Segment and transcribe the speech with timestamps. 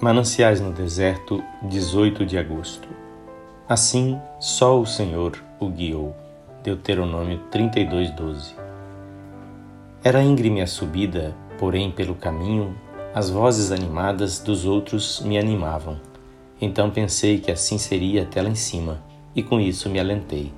[0.00, 2.88] Mananciais no Deserto, 18 de agosto.
[3.68, 6.14] Assim, só o Senhor o guiou.
[6.62, 8.54] Deuteronômio 32, 12.
[10.04, 12.76] Era íngreme a subida, porém, pelo caminho,
[13.12, 15.98] as vozes animadas dos outros me animavam.
[16.60, 19.02] Então pensei que assim seria até lá em cima,
[19.34, 20.52] e com isso me alentei.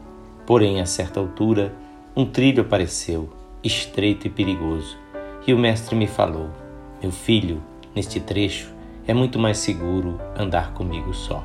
[0.47, 1.73] Porém, a certa altura,
[2.15, 3.31] um trilho apareceu,
[3.65, 4.99] estreito e perigoso,
[5.47, 6.51] e o mestre me falou:
[7.03, 7.63] Meu filho,
[7.95, 11.45] neste trecho é muito mais seguro andar comigo só.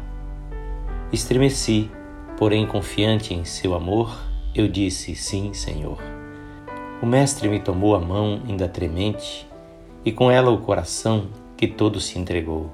[1.12, 1.90] Estremeci,
[2.38, 4.18] porém confiante em seu amor,
[4.54, 5.98] eu disse: Sim, Senhor.
[7.02, 9.48] O mestre me tomou a mão, ainda tremente,
[10.04, 11.28] e com ela o coração
[11.58, 12.72] que todo se entregou.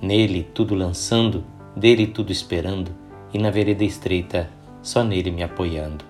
[0.00, 2.90] Nele tudo lançando, dele tudo esperando,
[3.32, 4.50] e na vereda estreita,
[4.82, 6.04] só nele me apoiando.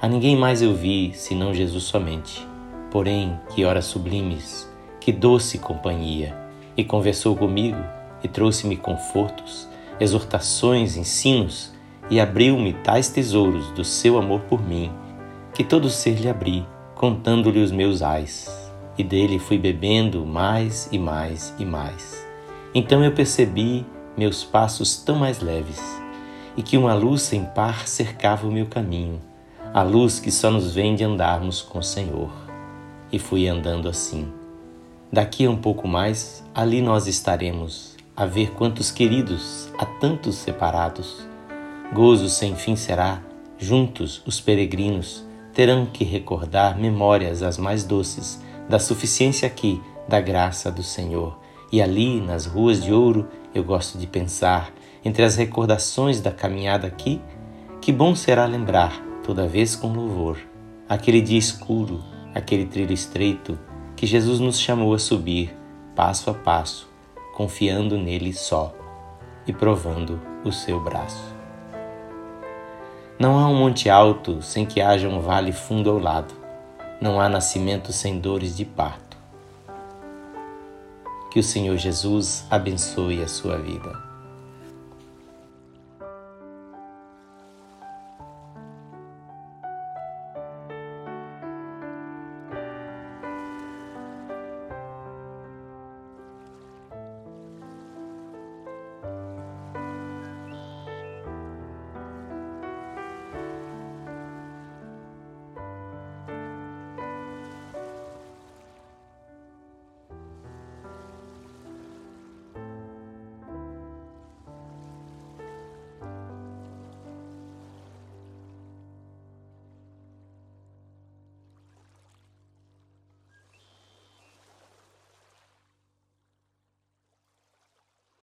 [0.00, 2.46] A ninguém mais eu vi, senão Jesus somente.
[2.90, 6.41] Porém, que horas sublimes, que doce companhia!
[6.76, 7.82] E conversou comigo,
[8.22, 9.68] e trouxe-me confortos,
[10.00, 11.72] exortações, ensinos,
[12.10, 14.90] e abriu-me tais tesouros do seu amor por mim,
[15.54, 18.50] que todo ser lhe abri, contando-lhe os meus ais.
[18.96, 22.26] E dele fui bebendo mais e mais e mais.
[22.74, 25.80] Então eu percebi meus passos tão mais leves,
[26.56, 29.20] e que uma luz sem par cercava o meu caminho,
[29.72, 32.30] a luz que só nos vem de andarmos com o Senhor.
[33.10, 34.30] E fui andando assim.
[35.12, 41.28] Daqui a um pouco mais, ali nós estaremos, a ver quantos queridos, há tantos separados.
[41.92, 43.22] Gozo sem fim será,
[43.58, 50.72] juntos os peregrinos terão que recordar memórias as mais doces da suficiência aqui da graça
[50.72, 51.38] do Senhor
[51.70, 54.72] e ali, nas ruas de ouro, eu gosto de pensar,
[55.04, 57.20] entre as recordações da caminhada aqui,
[57.82, 60.38] que bom será lembrar, toda vez com louvor,
[60.88, 62.02] aquele dia escuro,
[62.34, 63.58] aquele trilho estreito
[64.02, 65.56] que Jesus nos chamou a subir,
[65.94, 66.88] passo a passo,
[67.36, 68.74] confiando nele só
[69.46, 71.22] e provando o seu braço.
[73.16, 76.34] Não há um monte alto sem que haja um vale fundo ao lado.
[77.00, 79.16] Não há nascimento sem dores de parto.
[81.30, 84.11] Que o Senhor Jesus abençoe a sua vida.